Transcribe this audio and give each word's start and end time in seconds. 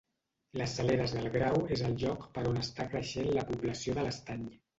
Les 0.61 0.71
Saleres 0.77 1.13
del 1.17 1.29
Grau 1.35 1.59
és 1.75 1.83
el 1.89 1.93
lloc 2.05 2.25
per 2.39 2.45
on 2.53 2.59
està 2.63 2.87
creixent 2.95 3.31
la 3.37 3.45
població 3.53 3.97
de 4.01 4.09
l'Estany. 4.11 4.51